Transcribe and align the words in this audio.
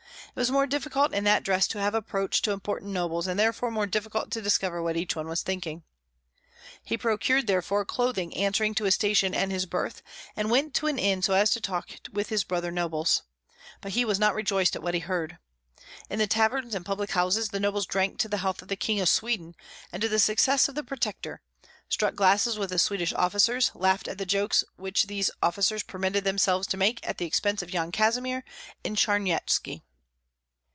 It 0.33 0.39
was 0.39 0.49
more 0.49 0.65
difficult 0.65 1.13
in 1.13 1.25
that 1.25 1.43
dress 1.43 1.67
to 1.67 1.79
have 1.81 1.93
approach 1.93 2.41
to 2.43 2.51
important 2.51 2.93
nobles, 2.93 3.27
and 3.27 3.37
therefore 3.37 3.69
more 3.69 3.85
difficult 3.85 4.31
to 4.31 4.41
discover 4.41 4.81
what 4.81 4.95
each 4.95 5.13
one 5.13 5.27
was 5.27 5.41
thinking. 5.43 5.83
He 6.85 6.97
procured 6.97 7.47
therefore 7.47 7.83
clothing 7.83 8.33
answering 8.37 8.73
to 8.75 8.85
his 8.85 8.95
station 8.95 9.33
and 9.35 9.51
his 9.51 9.65
birth, 9.65 10.01
and 10.37 10.49
went 10.49 10.73
to 10.75 10.87
an 10.87 10.97
inn 10.97 11.21
so 11.21 11.33
as 11.33 11.51
to 11.51 11.59
talk 11.59 11.89
with 12.13 12.29
his 12.29 12.45
brother 12.45 12.71
nobles. 12.71 13.23
But 13.81 13.91
he 13.91 14.05
was 14.05 14.19
not 14.19 14.33
rejoiced 14.33 14.73
at 14.73 14.81
what 14.81 14.93
he 14.93 15.01
heard. 15.01 15.37
In 16.09 16.19
the 16.19 16.27
taverns 16.27 16.73
and 16.75 16.85
public 16.85 17.11
houses 17.11 17.49
the 17.49 17.59
nobles 17.59 17.85
drank 17.85 18.17
to 18.19 18.29
the 18.29 18.37
health 18.37 18.61
of 18.61 18.69
the 18.69 18.77
King 18.77 19.01
of 19.01 19.09
Sweden, 19.09 19.53
and 19.91 20.01
to 20.01 20.07
the 20.07 20.17
success 20.17 20.69
of 20.69 20.75
the 20.75 20.81
protector, 20.83 21.41
struck 21.89 22.15
glasses 22.15 22.57
with 22.57 22.69
the 22.69 22.79
Swedish 22.79 23.11
officers, 23.17 23.69
laughed 23.75 24.07
at 24.07 24.17
the 24.17 24.25
jokes 24.25 24.63
which 24.77 25.07
these 25.07 25.29
officers 25.43 25.83
permitted 25.83 26.23
themselves 26.23 26.67
to 26.67 26.77
make 26.77 27.05
at 27.05 27.17
the 27.17 27.25
expense 27.25 27.61
of 27.61 27.73
Yan 27.73 27.91
Kazimir 27.91 28.45
and 28.85 28.95
Charnyetski. 28.95 29.81